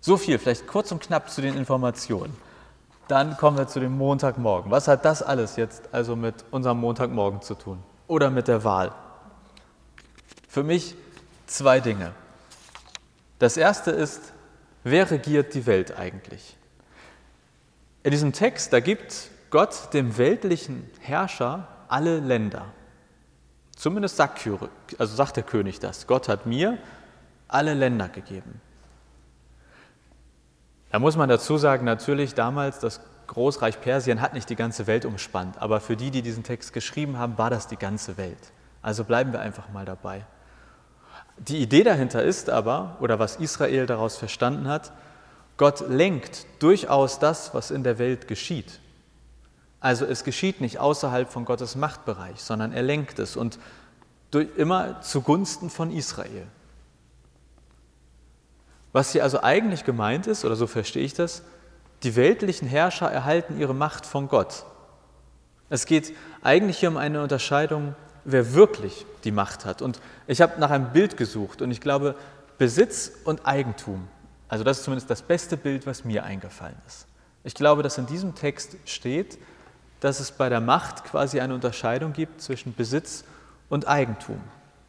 So 0.00 0.16
viel, 0.16 0.38
vielleicht 0.38 0.66
kurz 0.66 0.92
und 0.92 1.02
knapp 1.02 1.30
zu 1.30 1.42
den 1.42 1.56
Informationen. 1.56 2.36
Dann 3.08 3.36
kommen 3.36 3.56
wir 3.56 3.68
zu 3.68 3.80
dem 3.80 3.96
Montagmorgen. 3.96 4.70
Was 4.70 4.88
hat 4.88 5.04
das 5.04 5.22
alles 5.22 5.56
jetzt 5.56 5.82
also 5.92 6.16
mit 6.16 6.44
unserem 6.50 6.78
Montagmorgen 6.78 7.40
zu 7.40 7.54
tun? 7.54 7.82
Oder 8.08 8.30
mit 8.30 8.48
der 8.48 8.64
Wahl? 8.64 8.92
Für 10.48 10.62
mich 10.62 10.94
zwei 11.46 11.80
Dinge. 11.80 12.12
Das 13.38 13.56
erste 13.56 13.90
ist, 13.90 14.32
wer 14.82 15.10
regiert 15.10 15.54
die 15.54 15.66
Welt 15.66 15.96
eigentlich? 15.96 16.56
In 18.02 18.10
diesem 18.10 18.32
Text, 18.32 18.72
da 18.72 18.80
gibt 18.80 19.30
Gott 19.50 19.92
dem 19.92 20.16
weltlichen 20.16 20.90
Herrscher 21.00 21.68
alle 21.88 22.18
Länder. 22.20 22.66
Zumindest 23.76 24.16
sagt, 24.16 24.48
also 24.98 25.14
sagt 25.14 25.36
der 25.36 25.44
König 25.44 25.78
das. 25.78 26.06
Gott 26.06 26.28
hat 26.28 26.46
mir 26.46 26.78
alle 27.46 27.74
Länder 27.74 28.08
gegeben. 28.08 28.60
Da 30.96 31.00
muss 31.00 31.18
man 31.18 31.28
dazu 31.28 31.58
sagen, 31.58 31.84
natürlich 31.84 32.32
damals, 32.32 32.78
das 32.78 33.02
Großreich 33.26 33.82
Persien 33.82 34.22
hat 34.22 34.32
nicht 34.32 34.48
die 34.48 34.56
ganze 34.56 34.86
Welt 34.86 35.04
umspannt, 35.04 35.60
aber 35.60 35.78
für 35.78 35.94
die, 35.94 36.10
die 36.10 36.22
diesen 36.22 36.42
Text 36.42 36.72
geschrieben 36.72 37.18
haben, 37.18 37.36
war 37.36 37.50
das 37.50 37.68
die 37.68 37.76
ganze 37.76 38.16
Welt. 38.16 38.38
Also 38.80 39.04
bleiben 39.04 39.30
wir 39.30 39.40
einfach 39.40 39.68
mal 39.68 39.84
dabei. 39.84 40.24
Die 41.36 41.58
Idee 41.58 41.82
dahinter 41.84 42.22
ist 42.22 42.48
aber, 42.48 42.96
oder 43.00 43.18
was 43.18 43.36
Israel 43.36 43.84
daraus 43.84 44.16
verstanden 44.16 44.68
hat, 44.68 44.90
Gott 45.58 45.86
lenkt 45.86 46.46
durchaus 46.60 47.18
das, 47.18 47.52
was 47.52 47.70
in 47.70 47.84
der 47.84 47.98
Welt 47.98 48.26
geschieht. 48.26 48.80
Also 49.80 50.06
es 50.06 50.24
geschieht 50.24 50.62
nicht 50.62 50.78
außerhalb 50.78 51.28
von 51.28 51.44
Gottes 51.44 51.76
Machtbereich, 51.76 52.40
sondern 52.40 52.72
er 52.72 52.82
lenkt 52.82 53.18
es 53.18 53.36
und 53.36 53.58
durch, 54.30 54.48
immer 54.56 55.02
zugunsten 55.02 55.68
von 55.68 55.90
Israel. 55.90 56.46
Was 58.96 59.12
hier 59.12 59.24
also 59.24 59.42
eigentlich 59.42 59.84
gemeint 59.84 60.26
ist, 60.26 60.46
oder 60.46 60.56
so 60.56 60.66
verstehe 60.66 61.04
ich 61.04 61.12
das, 61.12 61.42
die 62.02 62.16
weltlichen 62.16 62.66
Herrscher 62.66 63.12
erhalten 63.12 63.60
ihre 63.60 63.74
Macht 63.74 64.06
von 64.06 64.26
Gott. 64.26 64.64
Es 65.68 65.84
geht 65.84 66.14
eigentlich 66.42 66.78
hier 66.78 66.88
um 66.88 66.96
eine 66.96 67.22
Unterscheidung, 67.22 67.94
wer 68.24 68.54
wirklich 68.54 69.04
die 69.24 69.32
Macht 69.32 69.66
hat. 69.66 69.82
Und 69.82 70.00
ich 70.26 70.40
habe 70.40 70.58
nach 70.58 70.70
einem 70.70 70.94
Bild 70.94 71.18
gesucht 71.18 71.60
und 71.60 71.70
ich 71.72 71.82
glaube, 71.82 72.14
Besitz 72.56 73.12
und 73.24 73.46
Eigentum, 73.46 74.08
also 74.48 74.64
das 74.64 74.78
ist 74.78 74.84
zumindest 74.84 75.10
das 75.10 75.20
beste 75.20 75.58
Bild, 75.58 75.86
was 75.86 76.06
mir 76.06 76.24
eingefallen 76.24 76.78
ist. 76.86 77.06
Ich 77.44 77.52
glaube, 77.52 77.82
dass 77.82 77.98
in 77.98 78.06
diesem 78.06 78.34
Text 78.34 78.78
steht, 78.86 79.36
dass 80.00 80.20
es 80.20 80.32
bei 80.32 80.48
der 80.48 80.62
Macht 80.62 81.04
quasi 81.04 81.40
eine 81.40 81.52
Unterscheidung 81.52 82.14
gibt 82.14 82.40
zwischen 82.40 82.74
Besitz 82.74 83.24
und 83.68 83.88
Eigentum. 83.88 84.40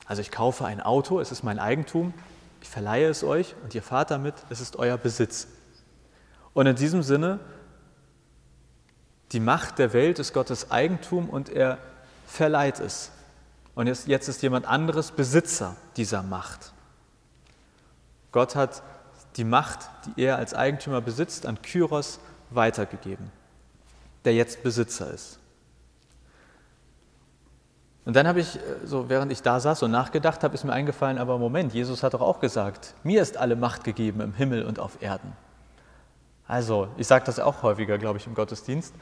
Also 0.05 0.21
ich 0.21 0.31
kaufe 0.31 0.63
ein 0.63 0.79
Auto, 0.79 1.19
es 1.19 1.33
ist 1.33 1.43
mein 1.43 1.59
Eigentum, 1.59 2.13
ich 2.61 2.69
verleihe 2.69 3.09
es 3.09 3.23
euch 3.23 3.55
und 3.63 3.75
ihr 3.75 3.83
fahrt 3.83 4.11
damit, 4.11 4.35
es 4.49 4.61
ist 4.61 4.75
euer 4.77 4.97
Besitz. 4.97 5.47
Und 6.53 6.67
in 6.67 6.75
diesem 6.75 7.03
Sinne, 7.03 7.39
die 9.31 9.39
Macht 9.39 9.79
der 9.79 9.93
Welt 9.93 10.19
ist 10.19 10.33
Gottes 10.33 10.71
Eigentum 10.71 11.29
und 11.29 11.49
er 11.49 11.77
verleiht 12.25 12.79
es. 12.79 13.11
Und 13.75 13.87
jetzt, 13.87 14.07
jetzt 14.07 14.27
ist 14.27 14.41
jemand 14.41 14.65
anderes 14.65 15.11
Besitzer 15.11 15.75
dieser 15.97 16.23
Macht. 16.23 16.73
Gott 18.31 18.55
hat 18.55 18.81
die 19.35 19.43
Macht, 19.43 19.89
die 20.05 20.23
er 20.23 20.37
als 20.37 20.53
Eigentümer 20.53 21.01
besitzt, 21.01 21.45
an 21.45 21.61
Kyros 21.61 22.19
weitergegeben, 22.49 23.31
der 24.25 24.33
jetzt 24.33 24.63
Besitzer 24.63 25.13
ist. 25.13 25.39
Und 28.07 28.15
dann 28.15 28.25
habe 28.25 28.39
ich, 28.39 28.55
äh, 28.55 28.59
so 28.85 29.09
während 29.09 29.33
ich 29.33 29.41
da 29.41 29.59
saß 29.59 29.83
und 29.83 29.91
nachgedacht 29.91 30.41
habe, 30.45 30.53
ist 30.53 30.63
mir 30.63 30.71
eingefallen, 30.71 31.17
aber 31.17 31.37
Moment, 31.37 31.73
Jesus 31.73 32.03
hat 32.03 32.13
doch 32.13 32.21
auch 32.21 32.39
gesagt, 32.39 32.93
mir 33.03 33.21
ist 33.21 33.35
alle 33.35 33.57
Macht 33.57 33.83
gegeben 33.83 34.21
im 34.21 34.33
Himmel 34.33 34.63
und 34.63 34.79
auf 34.79 35.01
Erden. 35.01 35.33
Also, 36.47 36.87
ich 36.95 37.05
sage 37.05 37.25
das 37.25 37.37
auch 37.37 37.63
häufiger, 37.63 37.97
glaube 37.97 38.17
ich, 38.17 38.25
im 38.25 38.33
Gottesdienst. 38.33 38.95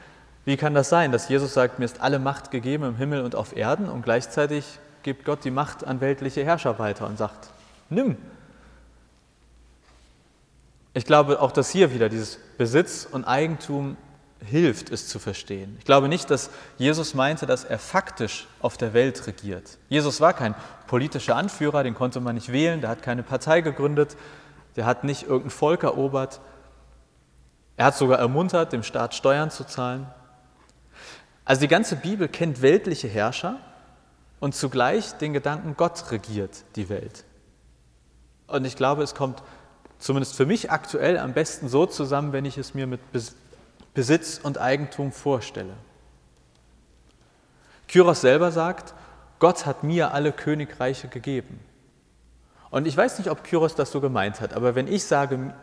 Wie 0.44 0.56
kann 0.56 0.74
das 0.74 0.88
sein, 0.88 1.12
dass 1.12 1.28
Jesus 1.28 1.54
sagt, 1.54 1.78
mir 1.78 1.84
ist 1.84 2.00
alle 2.00 2.18
Macht 2.18 2.50
gegeben 2.50 2.82
im 2.82 2.96
Himmel 2.96 3.22
und 3.22 3.36
auf 3.36 3.56
Erden 3.56 3.88
und 3.88 4.02
gleichzeitig 4.02 4.80
gibt 5.04 5.24
Gott 5.24 5.44
die 5.44 5.52
Macht 5.52 5.86
an 5.86 6.00
weltliche 6.00 6.44
Herrscher 6.44 6.80
weiter 6.80 7.06
und 7.06 7.16
sagt, 7.16 7.50
nimm. 7.88 8.16
Ich 10.94 11.04
glaube 11.04 11.40
auch, 11.40 11.52
dass 11.52 11.70
hier 11.70 11.94
wieder 11.94 12.08
dieses 12.08 12.40
Besitz 12.58 13.06
und 13.08 13.24
Eigentum 13.24 13.96
hilft, 14.46 14.90
es 14.90 15.08
zu 15.08 15.18
verstehen. 15.18 15.76
Ich 15.78 15.84
glaube 15.84 16.08
nicht, 16.08 16.30
dass 16.30 16.50
Jesus 16.78 17.14
meinte, 17.14 17.46
dass 17.46 17.64
er 17.64 17.78
faktisch 17.78 18.46
auf 18.60 18.76
der 18.76 18.94
Welt 18.94 19.26
regiert. 19.26 19.78
Jesus 19.88 20.20
war 20.20 20.32
kein 20.32 20.54
politischer 20.86 21.36
Anführer, 21.36 21.82
den 21.82 21.94
konnte 21.94 22.20
man 22.20 22.34
nicht 22.34 22.52
wählen, 22.52 22.80
der 22.80 22.90
hat 22.90 23.02
keine 23.02 23.22
Partei 23.22 23.60
gegründet, 23.60 24.16
der 24.76 24.86
hat 24.86 25.04
nicht 25.04 25.24
irgendein 25.24 25.50
Volk 25.50 25.82
erobert. 25.82 26.40
Er 27.76 27.86
hat 27.86 27.96
sogar 27.96 28.18
ermuntert, 28.18 28.72
dem 28.72 28.82
Staat 28.82 29.14
Steuern 29.14 29.50
zu 29.50 29.64
zahlen. 29.64 30.06
Also 31.44 31.60
die 31.60 31.68
ganze 31.68 31.96
Bibel 31.96 32.28
kennt 32.28 32.62
weltliche 32.62 33.08
Herrscher 33.08 33.58
und 34.40 34.54
zugleich 34.54 35.12
den 35.12 35.32
Gedanken, 35.32 35.74
Gott 35.76 36.10
regiert 36.10 36.64
die 36.76 36.88
Welt. 36.88 37.24
Und 38.46 38.64
ich 38.64 38.76
glaube, 38.76 39.02
es 39.02 39.14
kommt 39.14 39.42
zumindest 39.98 40.36
für 40.36 40.46
mich 40.46 40.70
aktuell 40.70 41.18
am 41.18 41.32
besten 41.32 41.68
so 41.68 41.86
zusammen, 41.86 42.32
wenn 42.32 42.44
ich 42.44 42.58
es 42.58 42.74
mir 42.74 42.86
mit 42.86 43.00
Besitz 43.96 44.38
und 44.42 44.58
Eigentum 44.58 45.10
vorstelle. 45.10 45.72
Kyros 47.88 48.20
selber 48.20 48.52
sagt, 48.52 48.92
Gott 49.38 49.64
hat 49.64 49.84
mir 49.84 50.12
alle 50.12 50.32
Königreiche 50.32 51.08
gegeben. 51.08 51.58
Und 52.68 52.86
ich 52.86 52.94
weiß 52.94 53.16
nicht, 53.16 53.30
ob 53.30 53.42
Kyros 53.42 53.74
das 53.74 53.90
so 53.90 54.02
gemeint 54.02 54.42
hat, 54.42 54.52
aber 54.52 54.74
wenn 54.74 54.86
ich 54.86 55.04
sage, 55.04 55.54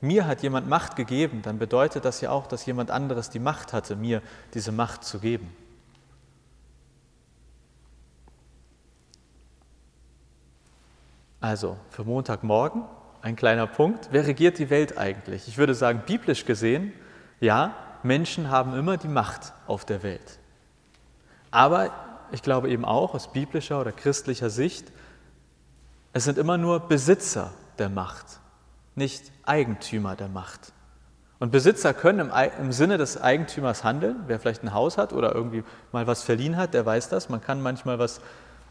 mir 0.00 0.28
hat 0.28 0.44
jemand 0.44 0.68
Macht 0.68 0.94
gegeben, 0.94 1.42
dann 1.42 1.58
bedeutet 1.58 2.04
das 2.04 2.20
ja 2.20 2.30
auch, 2.30 2.46
dass 2.46 2.64
jemand 2.64 2.92
anderes 2.92 3.28
die 3.28 3.40
Macht 3.40 3.72
hatte, 3.72 3.96
mir 3.96 4.22
diese 4.54 4.70
Macht 4.70 5.02
zu 5.02 5.18
geben. 5.18 5.50
Also 11.40 11.76
für 11.90 12.04
Montagmorgen 12.04 12.84
ein 13.20 13.34
kleiner 13.34 13.66
Punkt. 13.66 14.10
Wer 14.12 14.28
regiert 14.28 14.60
die 14.60 14.70
Welt 14.70 14.96
eigentlich? 14.96 15.48
Ich 15.48 15.58
würde 15.58 15.74
sagen, 15.74 16.04
biblisch 16.06 16.44
gesehen 16.44 16.92
ja, 17.42 17.74
Menschen 18.02 18.50
haben 18.50 18.74
immer 18.74 18.96
die 18.96 19.08
Macht 19.08 19.52
auf 19.66 19.84
der 19.84 20.02
Welt. 20.02 20.38
Aber 21.50 21.90
ich 22.30 22.42
glaube 22.42 22.70
eben 22.70 22.84
auch 22.84 23.14
aus 23.14 23.32
biblischer 23.32 23.80
oder 23.80 23.92
christlicher 23.92 24.48
Sicht, 24.48 24.92
es 26.12 26.24
sind 26.24 26.38
immer 26.38 26.56
nur 26.56 26.80
Besitzer 26.80 27.52
der 27.78 27.88
Macht, 27.88 28.40
nicht 28.94 29.32
Eigentümer 29.44 30.14
der 30.14 30.28
Macht. 30.28 30.72
Und 31.40 31.50
Besitzer 31.50 31.92
können 31.92 32.30
im, 32.30 32.32
im, 32.60 32.70
Sinne 32.70 32.98
des 32.98 33.20
Eigentümers 33.20 33.82
handeln. 33.82 34.22
Wer 34.28 34.38
vielleicht 34.38 34.62
ein 34.62 34.72
Haus 34.72 34.96
hat 34.96 35.12
oder 35.12 35.34
irgendwie 35.34 35.64
mal 35.90 36.06
was 36.06 36.22
verliehen 36.22 36.56
hat, 36.56 36.74
der 36.74 36.86
weiß 36.86 37.08
das. 37.08 37.28
Man 37.28 37.40
kann 37.40 37.60
manchmal 37.60 37.98
was 37.98 38.20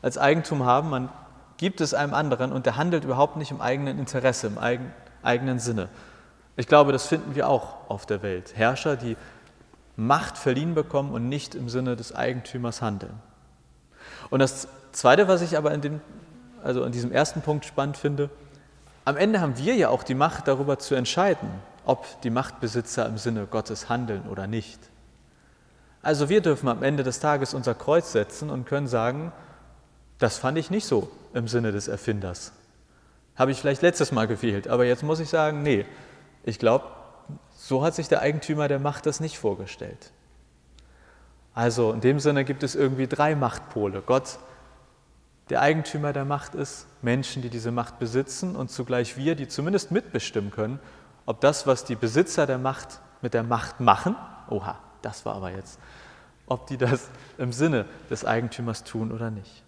als 0.02 0.18
Eigentum 0.18 0.64
haben, 0.64 0.90
man 0.90 1.10
gibt 1.58 1.82
es 1.82 1.94
einem 1.94 2.14
anderen 2.14 2.54
und 2.54 2.66
der 2.66 2.78
handelt 2.78 3.04
überhaupt 3.04 3.36
nicht 3.36 3.52
im 3.52 3.60
eigenen 3.60 4.00
Interesse, 4.00 4.48
im 4.48 4.58
eigen, 4.58 4.94
eigenen 5.22 5.60
Sinne. 5.60 5.90
Ich 6.58 6.68
glaube, 6.68 6.92
das 6.92 7.08
finden 7.08 7.36
wir 7.36 7.48
auch 7.48 7.90
auf 7.90 8.06
der 8.06 8.24
Welt. 8.24 8.54
Herrscher, 8.56 8.96
die 8.96 9.16
Macht 9.96 10.38
verliehen 10.38 10.74
bekommen 10.74 11.14
und 11.14 11.30
nicht 11.30 11.56
im 11.56 11.70
Sinne 11.70 11.96
des 11.96 12.14
Eigentümers 12.14 12.82
handeln. 12.82 13.14
Und 14.30 14.40
das 14.40 14.68
Zweite, 14.92 15.28
was 15.28 15.42
ich 15.42 15.58
aber 15.58 15.74
in, 15.74 15.82
dem, 15.82 16.02
also 16.64 16.84
in 16.84 16.92
diesem 16.92 17.12
ersten 17.12 17.42
Punkt 17.42 17.66
spannend 17.66 17.98
finde, 17.98 18.30
am 19.06 19.18
Ende 19.18 19.42
haben 19.42 19.58
wir 19.58 19.76
ja 19.76 19.90
auch 19.90 20.04
die 20.04 20.16
Macht 20.16 20.48
darüber 20.48 20.80
zu 20.80 20.96
entscheiden, 20.96 21.50
ob 21.86 22.22
die 22.22 22.30
Machtbesitzer 22.30 23.06
im 23.06 23.18
Sinne 23.18 23.48
Gottes 23.48 23.90
handeln 23.90 24.24
oder 24.30 24.48
nicht. 24.48 24.80
Also 26.04 26.30
wir 26.30 26.42
dürfen 26.42 26.68
am 26.68 26.84
Ende 26.84 27.04
des 27.04 27.20
Tages 27.20 27.54
unser 27.54 27.76
Kreuz 27.76 28.12
setzen 28.12 28.50
und 28.50 28.66
können 28.66 28.88
sagen, 28.88 29.32
das 30.20 30.38
fand 30.38 30.58
ich 30.58 30.70
nicht 30.70 30.86
so 30.86 31.12
im 31.34 31.48
Sinne 31.48 31.72
des 31.72 31.88
Erfinders. 31.88 32.54
Habe 33.36 33.52
ich 33.52 33.60
vielleicht 33.60 33.82
letztes 33.82 34.12
Mal 34.12 34.28
gefehlt, 34.28 34.68
aber 34.68 34.86
jetzt 34.86 35.04
muss 35.04 35.20
ich 35.20 35.30
sagen, 35.30 35.64
nee, 35.64 35.86
ich 36.44 36.60
glaube, 36.60 36.86
so 37.56 37.84
hat 37.84 37.96
sich 37.96 38.08
der 38.08 38.22
Eigentümer 38.22 38.68
der 38.68 38.80
Macht 38.80 39.06
das 39.06 39.20
nicht 39.20 39.38
vorgestellt. 39.38 40.12
Also 41.54 41.92
in 41.92 42.02
dem 42.02 42.20
Sinne 42.20 42.46
gibt 42.46 42.64
es 42.64 42.76
irgendwie 42.76 43.08
drei 43.08 43.36
Machtpole. 43.36 44.02
Gott, 44.06 44.40
der 45.50 45.62
Eigentümer 45.62 46.14
der 46.14 46.26
Macht 46.26 46.56
ist, 46.56 46.88
Menschen, 47.02 47.42
die 47.42 47.50
diese 47.50 47.72
Macht 47.72 48.00
besitzen 48.00 48.56
und 48.56 48.72
zugleich 48.72 49.18
wir, 49.18 49.36
die 49.36 49.48
zumindest 49.48 49.92
mitbestimmen 49.92 50.52
können, 50.52 50.80
ob 51.26 51.42
das, 51.42 51.68
was 51.68 51.84
die 51.84 51.96
Besitzer 51.96 52.46
der 52.48 52.58
Macht 52.58 53.02
mit 53.22 53.34
der 53.34 53.44
Macht 53.44 53.80
machen, 53.80 54.16
oha, 54.50 54.80
das 55.02 55.26
war 55.26 55.36
aber 55.36 55.52
jetzt, 55.52 55.80
ob 56.48 56.68
die 56.68 56.78
das 56.78 57.10
im 57.38 57.52
Sinne 57.52 57.86
des 58.10 58.26
Eigentümers 58.26 58.84
tun 58.84 59.12
oder 59.12 59.30
nicht. 59.30 59.64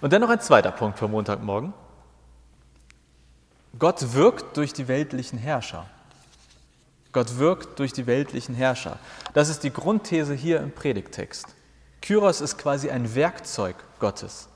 Und 0.00 0.12
dann 0.12 0.20
noch 0.20 0.30
ein 0.30 0.40
zweiter 0.40 0.72
Punkt 0.72 0.98
für 0.98 1.08
Montagmorgen. 1.08 1.72
Gott 3.78 4.14
wirkt 4.14 4.56
durch 4.56 4.72
die 4.72 4.88
weltlichen 4.88 5.38
Herrscher. 5.38 5.86
Gott 7.14 7.38
wirkt 7.38 7.78
durch 7.78 7.92
die 7.92 8.06
weltlichen 8.06 8.54
Herrscher. 8.54 8.98
Das 9.32 9.48
ist 9.48 9.62
die 9.62 9.72
Grundthese 9.72 10.34
hier 10.34 10.60
im 10.60 10.72
Predigtext. 10.72 11.46
Kyros 12.02 12.40
ist 12.42 12.58
quasi 12.58 12.90
ein 12.90 13.14
Werkzeug 13.14 13.76
Gottes. 14.00 14.48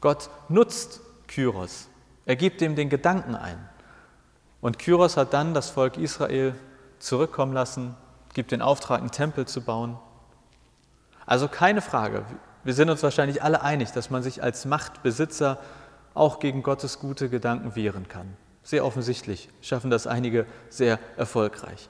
Gott 0.00 0.30
nutzt 0.48 1.00
Kyros. 1.26 1.88
Er 2.26 2.36
gibt 2.36 2.60
ihm 2.60 2.76
den 2.76 2.90
Gedanken 2.90 3.34
ein. 3.34 3.58
Und 4.60 4.78
Kyros 4.78 5.16
hat 5.16 5.32
dann 5.32 5.54
das 5.54 5.70
Volk 5.70 5.96
Israel 5.96 6.54
zurückkommen 6.98 7.54
lassen, 7.54 7.96
gibt 8.34 8.52
den 8.52 8.60
Auftrag, 8.60 9.00
einen 9.00 9.10
Tempel 9.10 9.48
zu 9.48 9.62
bauen. 9.62 9.98
Also 11.24 11.48
keine 11.48 11.80
Frage. 11.80 12.24
Wir 12.64 12.74
sind 12.74 12.90
uns 12.90 13.02
wahrscheinlich 13.02 13.42
alle 13.42 13.62
einig, 13.62 13.92
dass 13.92 14.10
man 14.10 14.22
sich 14.22 14.42
als 14.42 14.66
Machtbesitzer 14.66 15.58
auch 16.12 16.38
gegen 16.38 16.62
Gottes 16.62 16.98
gute 16.98 17.30
Gedanken 17.30 17.74
wehren 17.74 18.08
kann. 18.08 18.36
Sehr 18.62 18.84
offensichtlich 18.84 19.48
schaffen 19.62 19.90
das 19.90 20.06
einige 20.06 20.46
sehr 20.68 20.98
erfolgreich. 21.16 21.88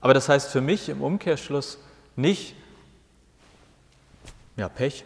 Aber 0.00 0.14
das 0.14 0.28
heißt 0.28 0.50
für 0.50 0.60
mich 0.60 0.88
im 0.88 1.02
Umkehrschluss 1.02 1.78
nicht, 2.16 2.54
ja, 4.56 4.68
Pech, 4.68 5.04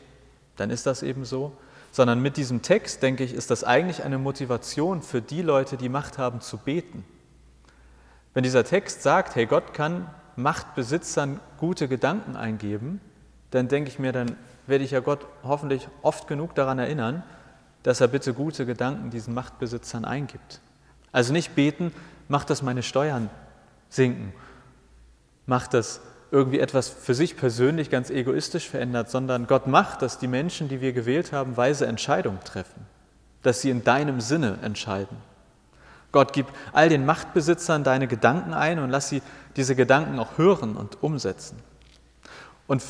dann 0.57 0.71
ist 0.71 0.87
das 0.87 1.03
eben 1.03 1.25
so, 1.25 1.53
sondern 1.91 2.21
mit 2.21 2.37
diesem 2.37 2.63
Text, 2.63 3.03
denke 3.03 3.23
ich, 3.23 3.35
ist 3.35 3.51
das 3.51 3.65
eigentlich 3.65 4.03
eine 4.03 4.19
Motivation 4.19 5.03
für 5.03 5.21
die 5.21 5.43
Leute, 5.43 5.77
die 5.77 5.91
Macht 5.91 6.19
haben, 6.19 6.41
zu 6.41 6.57
beten. 6.57 7.05
Wenn 8.35 8.43
dieser 8.43 8.65
Text 8.65 9.03
sagt, 9.03 9.35
hey, 9.35 9.45
Gott 9.45 9.75
kann 9.75 10.09
Machtbesitzern 10.37 11.39
gute 11.59 11.89
Gedanken 11.89 12.35
eingeben, 12.35 13.01
dann 13.51 13.69
denke 13.69 13.91
ich 13.91 13.99
mir, 13.99 14.13
dann 14.13 14.37
werde 14.67 14.85
ich 14.85 14.93
ja 14.93 15.01
Gott 15.01 15.27
hoffentlich 15.43 15.87
oft 16.01 16.27
genug 16.27 16.55
daran 16.55 16.79
erinnern, 16.79 17.23
dass 17.83 18.01
er 18.01 18.09
bitte 18.09 18.35
gute 18.35 18.67
Gedanken 18.67 19.11
diesen 19.11 19.35
Machtbesitzern 19.35 20.05
eingibt. 20.05 20.61
Also 21.11 21.33
nicht 21.33 21.55
beten, 21.55 21.93
macht 22.29 22.51
das 22.51 22.63
meine 22.63 22.83
Steuern 22.83 23.29
sinken, 23.89 24.33
macht 25.47 25.75
das 25.75 26.01
irgendwie 26.31 26.61
etwas 26.61 26.89
für 26.89 27.15
sich 27.15 27.37
persönlich 27.37 27.91
ganz 27.91 28.09
egoistisch 28.09 28.69
verändert, 28.69 29.11
sondern 29.11 29.47
Gott 29.47 29.67
macht, 29.67 30.01
dass 30.01 30.19
die 30.19 30.29
Menschen, 30.29 30.69
die 30.69 30.81
wir 30.81 30.95
gewählt 30.95 31.33
haben, 31.33 31.59
weise 31.59 31.87
Entscheidungen 31.87 32.41
treffen, 32.43 32.87
dass 33.43 33.61
sie 33.61 33.69
in 33.69 33.85
deinem 33.85 34.21
Sinne 34.21 34.59
entscheiden. 34.63 35.19
Gott 36.11 36.33
gibt 36.33 36.51
all 36.73 36.89
den 36.89 37.05
Machtbesitzern 37.05 37.85
deine 37.85 38.07
Gedanken 38.07 38.55
ein 38.55 38.79
und 38.79 38.91
lass 38.91 39.11
sie 39.11 39.23
diese 39.57 39.77
Gedanken 39.77 40.19
auch 40.19 40.39
hören 40.39 40.77
und 40.77 41.03
umsetzen. 41.03 41.59
Und 42.67 42.83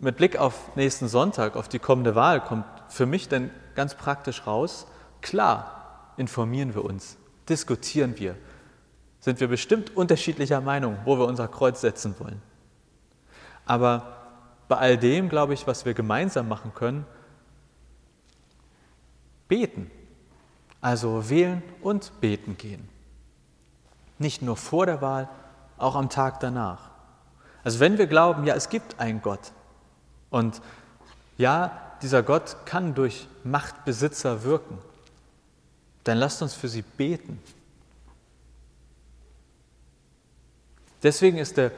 mit 0.00 0.16
Blick 0.16 0.36
auf 0.36 0.74
nächsten 0.76 1.08
Sonntag, 1.08 1.56
auf 1.56 1.68
die 1.68 1.78
kommende 1.78 2.14
Wahl, 2.14 2.40
kommt 2.40 2.64
für 2.90 3.06
mich 3.06 3.28
dann 3.28 3.50
ganz 3.74 3.94
praktisch 3.94 4.46
raus, 4.46 4.86
klar 5.22 6.12
informieren 6.16 6.74
wir 6.74 6.84
uns, 6.84 7.16
diskutieren 7.48 8.18
wir, 8.18 8.36
sind 9.20 9.40
wir 9.40 9.48
bestimmt 9.48 9.96
unterschiedlicher 9.96 10.60
Meinung, 10.60 10.98
wo 11.04 11.18
wir 11.18 11.26
unser 11.26 11.48
Kreuz 11.48 11.80
setzen 11.80 12.14
wollen. 12.18 12.42
Aber 13.64 14.16
bei 14.68 14.76
all 14.76 14.98
dem, 14.98 15.28
glaube 15.28 15.54
ich, 15.54 15.66
was 15.66 15.84
wir 15.84 15.94
gemeinsam 15.94 16.48
machen 16.48 16.72
können, 16.74 17.06
beten. 19.48 19.90
Also 20.80 21.28
wählen 21.28 21.62
und 21.82 22.20
beten 22.20 22.56
gehen. 22.56 22.88
Nicht 24.18 24.42
nur 24.42 24.56
vor 24.56 24.86
der 24.86 25.02
Wahl, 25.02 25.28
auch 25.76 25.94
am 25.94 26.08
Tag 26.08 26.40
danach. 26.40 26.90
Also 27.62 27.80
wenn 27.80 27.98
wir 27.98 28.06
glauben, 28.06 28.44
ja, 28.46 28.54
es 28.54 28.68
gibt 28.68 28.98
einen 29.00 29.20
Gott 29.22 29.52
und 30.30 30.62
ja, 31.36 31.89
dieser 32.02 32.22
Gott 32.22 32.56
kann 32.64 32.94
durch 32.94 33.26
Machtbesitzer 33.44 34.42
wirken, 34.44 34.78
dann 36.04 36.18
lasst 36.18 36.42
uns 36.42 36.54
für 36.54 36.68
sie 36.68 36.82
beten. 36.82 37.40
Deswegen 41.02 41.38
ist 41.38 41.56
der, 41.56 41.72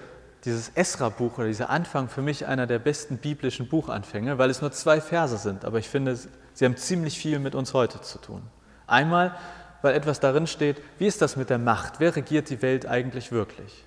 dieses 0.44 0.70
Esra-Buch 0.70 1.38
oder 1.38 1.46
dieser 1.46 1.70
Anfang 1.70 2.08
für 2.08 2.22
mich 2.22 2.46
einer 2.46 2.66
der 2.66 2.78
besten 2.78 3.18
biblischen 3.18 3.68
Buchanfänge, 3.68 4.38
weil 4.38 4.50
es 4.50 4.60
nur 4.60 4.72
zwei 4.72 5.00
Verse 5.00 5.36
sind, 5.38 5.64
aber 5.64 5.78
ich 5.78 5.88
finde, 5.88 6.18
sie 6.54 6.64
haben 6.64 6.76
ziemlich 6.76 7.18
viel 7.18 7.38
mit 7.38 7.54
uns 7.54 7.74
heute 7.74 8.00
zu 8.00 8.18
tun. 8.18 8.42
Einmal, 8.86 9.36
weil 9.82 9.94
etwas 9.94 10.20
darin 10.20 10.46
steht, 10.46 10.80
wie 10.98 11.06
ist 11.06 11.22
das 11.22 11.36
mit 11.36 11.50
der 11.50 11.58
Macht? 11.58 11.98
Wer 11.98 12.14
regiert 12.14 12.50
die 12.50 12.62
Welt 12.62 12.86
eigentlich 12.86 13.32
wirklich? 13.32 13.84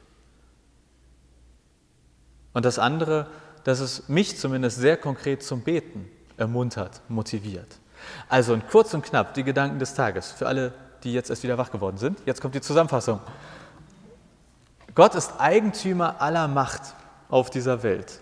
Und 2.54 2.64
das 2.64 2.80
andere, 2.80 3.28
dass 3.66 3.80
es 3.80 4.08
mich 4.08 4.38
zumindest 4.38 4.78
sehr 4.78 4.96
konkret 4.96 5.44
zum 5.44 5.62
Beten 5.62 6.10
ermuntert, 6.38 7.02
motiviert. 7.08 7.80
Also 8.30 8.54
und 8.54 8.68
kurz 8.70 8.94
und 8.94 9.04
knapp 9.04 9.34
die 9.34 9.44
Gedanken 9.44 9.80
des 9.80 9.94
Tages 9.94 10.32
für 10.32 10.48
alle, 10.48 10.74
die 11.04 11.14
jetzt 11.14 11.30
erst 11.30 11.44
wieder 11.44 11.58
wach 11.58 11.72
geworden 11.72 11.98
sind. 11.98 12.20
Jetzt 12.26 12.42
kommt 12.42 12.56
die 12.56 12.62
Zusammenfassung. 12.62 13.20
Gott 14.94 15.16
ist 15.16 15.34
Eigentümer 15.40 16.22
aller 16.22 16.48
Macht 16.48 16.82
auf 17.30 17.50
dieser 17.50 17.84
Welt. 17.84 18.22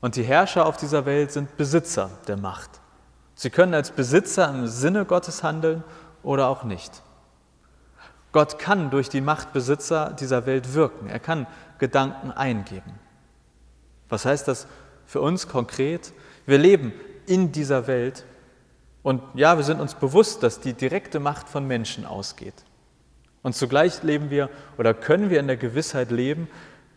Und 0.00 0.16
die 0.16 0.22
Herrscher 0.22 0.66
auf 0.66 0.76
dieser 0.76 1.06
Welt 1.06 1.32
sind 1.32 1.56
Besitzer 1.56 2.10
der 2.26 2.36
Macht. 2.36 2.70
Sie 3.34 3.50
können 3.50 3.74
als 3.74 3.90
Besitzer 3.90 4.48
im 4.50 4.66
Sinne 4.66 5.04
Gottes 5.04 5.42
handeln 5.42 5.84
oder 6.22 6.48
auch 6.48 6.64
nicht. 6.64 7.02
Gott 8.32 8.58
kann 8.58 8.90
durch 8.90 9.08
die 9.08 9.20
Machtbesitzer 9.20 10.12
dieser 10.18 10.46
Welt 10.46 10.74
wirken. 10.74 11.08
Er 11.08 11.18
kann 11.18 11.46
Gedanken 11.78 12.30
eingeben. 12.30 12.98
Was 14.08 14.24
heißt 14.24 14.48
das 14.48 14.66
für 15.06 15.20
uns 15.20 15.48
konkret? 15.48 16.12
Wir 16.46 16.58
leben 16.58 16.92
in 17.28 17.52
dieser 17.52 17.86
Welt 17.86 18.24
und 19.02 19.22
ja, 19.34 19.56
wir 19.56 19.64
sind 19.64 19.80
uns 19.80 19.94
bewusst, 19.94 20.42
dass 20.42 20.60
die 20.60 20.74
direkte 20.74 21.20
Macht 21.20 21.48
von 21.48 21.66
Menschen 21.66 22.04
ausgeht. 22.04 22.54
Und 23.42 23.54
zugleich 23.54 24.02
leben 24.02 24.30
wir 24.30 24.50
oder 24.76 24.92
können 24.92 25.30
wir 25.30 25.40
in 25.40 25.46
der 25.46 25.56
Gewissheit 25.56 26.10
leben, 26.10 26.48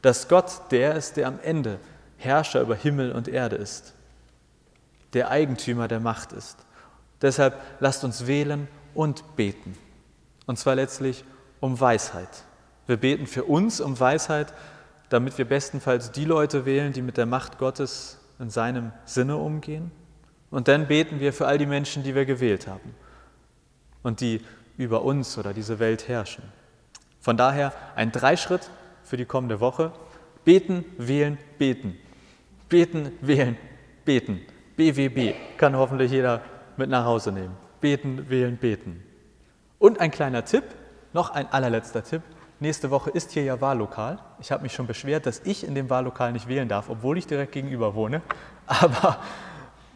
dass 0.02 0.28
Gott 0.28 0.72
der 0.72 0.96
ist, 0.96 1.16
der 1.18 1.28
am 1.28 1.40
Ende 1.42 1.80
Herrscher 2.18 2.62
über 2.62 2.76
Himmel 2.76 3.12
und 3.12 3.28
Erde 3.28 3.56
ist, 3.56 3.94
der 5.14 5.30
Eigentümer 5.30 5.88
der 5.88 6.00
Macht 6.00 6.34
ist. 6.34 6.58
Deshalb 7.22 7.62
lasst 7.80 8.04
uns 8.04 8.28
wählen 8.28 8.68
und 8.94 9.36
beten. 9.36 9.78
Und 10.48 10.58
zwar 10.58 10.76
letztlich 10.76 11.24
um 11.60 11.80
Weisheit. 11.80 12.44
Wir 12.88 12.98
beten 12.98 13.28
für 13.28 13.44
uns 13.44 13.80
um 13.80 14.00
Weisheit, 14.00 14.54
damit 15.10 15.38
wir 15.38 15.46
bestenfalls 15.46 16.12
die 16.12 16.26
Leute 16.26 16.66
wählen, 16.66 16.94
die 16.94 17.02
mit 17.02 17.18
der 17.18 17.28
Macht 17.28 17.58
Gottes 17.58 18.18
in 18.40 18.50
seinem 18.50 18.92
Sinne 19.06 19.38
umgehen. 19.38 19.92
Und 20.52 20.68
dann 20.68 20.88
beten 20.88 21.20
wir 21.20 21.34
für 21.34 21.48
all 21.48 21.58
die 21.58 21.66
Menschen, 21.66 22.04
die 22.04 22.14
wir 22.14 22.26
gewählt 22.26 22.68
haben 22.68 22.94
und 24.04 24.20
die 24.20 24.42
über 24.78 25.04
uns 25.04 25.38
oder 25.38 25.54
diese 25.54 25.80
Welt 25.80 26.08
herrschen. 26.08 26.44
Von 27.20 27.38
daher 27.38 27.74
ein 27.96 28.12
Dreischritt 28.12 28.70
für 29.04 29.18
die 29.18 29.26
kommende 29.26 29.60
Woche. 29.60 29.92
Beten, 30.44 30.86
wählen, 30.98 31.38
beten. 31.58 31.98
Beten, 32.68 33.12
wählen, 33.22 33.58
beten. 34.06 34.42
BWB 34.76 35.36
kann 35.58 35.76
hoffentlich 35.76 36.12
jeder 36.12 36.42
mit 36.78 36.90
nach 36.90 37.06
Hause 37.06 37.32
nehmen. 37.32 37.56
Beten, 37.80 38.30
wählen, 38.30 38.58
beten. 38.58 39.04
Und 39.80 40.00
ein 40.00 40.12
kleiner 40.12 40.46
Tipp, 40.46 40.64
noch 41.14 41.30
ein 41.30 41.52
allerletzter 41.52 42.04
Tipp. 42.04 42.22
Nächste 42.60 42.92
Woche 42.92 43.10
ist 43.10 43.32
hier 43.32 43.44
ja 43.44 43.60
Wahllokal. 43.62 44.20
Ich 44.40 44.52
habe 44.52 44.64
mich 44.64 44.74
schon 44.74 44.88
beschwert, 44.88 45.26
dass 45.26 45.42
ich 45.46 45.66
in 45.66 45.76
dem 45.76 45.90
Wahllokal 45.90 46.32
nicht 46.32 46.48
wählen 46.48 46.68
darf, 46.68 46.90
obwohl 46.90 47.18
ich 47.18 47.28
direkt 47.28 47.52
gegenüber 47.52 47.96
wohne. 47.96 48.22
Aber 48.66 49.20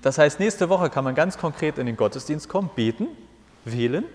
das 0.05 0.19
heißt, 0.19 0.39
nächste 0.39 0.69
Woche 0.69 0.91
kann 0.91 1.03
man 1.03 1.15
ganz 1.15 1.35
konkret 1.35 1.79
in 1.79 1.87
den 1.87 1.97
Gottesdienst 1.97 2.47
kommen, 2.47 2.69
beten, 2.75 3.07
wählen 3.63 4.05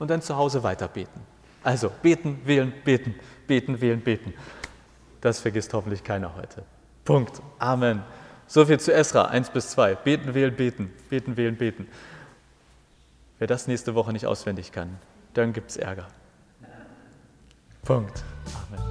und 0.00 0.10
dann 0.10 0.20
zu 0.20 0.34
Hause 0.34 0.64
weiter 0.64 0.88
beten. 0.88 1.20
Also 1.62 1.92
beten, 2.02 2.40
wählen, 2.44 2.72
beten, 2.84 3.14
beten, 3.46 3.80
wählen, 3.80 4.00
beten. 4.00 4.34
Das 5.20 5.38
vergisst 5.38 5.72
hoffentlich 5.74 6.02
keiner 6.02 6.34
heute. 6.34 6.64
Punkt. 7.04 7.40
Amen. 7.60 8.02
So 8.48 8.66
viel 8.66 8.80
zu 8.80 8.92
Esra 8.92 9.26
1 9.26 9.50
bis 9.50 9.68
2. 9.68 9.94
Beten, 9.94 10.34
wählen, 10.34 10.56
beten. 10.56 10.92
Beten, 11.08 11.36
wählen, 11.36 11.56
beten. 11.56 11.86
Wer 13.38 13.46
das 13.46 13.68
nächste 13.68 13.94
Woche 13.94 14.12
nicht 14.12 14.26
auswendig 14.26 14.72
kann, 14.72 14.98
dann 15.34 15.52
gibt 15.52 15.70
es 15.70 15.76
Ärger. 15.76 16.08
Punkt. 17.84 18.24
Amen. 18.72 18.87